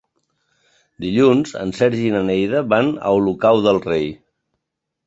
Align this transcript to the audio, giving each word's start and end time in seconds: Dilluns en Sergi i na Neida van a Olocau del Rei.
Dilluns 1.05 1.53
en 1.65 1.75
Sergi 1.81 2.09
i 2.09 2.15
na 2.17 2.25
Neida 2.31 2.65
van 2.73 2.93
a 3.11 3.17
Olocau 3.21 3.65
del 3.69 3.83
Rei. 3.89 4.13